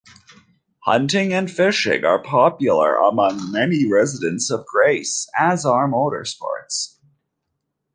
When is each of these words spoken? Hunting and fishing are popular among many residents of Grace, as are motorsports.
Hunting 0.79 1.31
and 1.31 1.51
fishing 1.51 2.05
are 2.05 2.23
popular 2.23 2.95
among 2.95 3.51
many 3.51 3.85
residents 3.85 4.49
of 4.49 4.65
Grace, 4.65 5.29
as 5.37 5.63
are 5.63 5.87
motorsports. 5.87 6.95